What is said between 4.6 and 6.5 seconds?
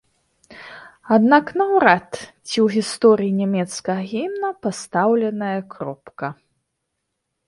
пастаўленая кропка.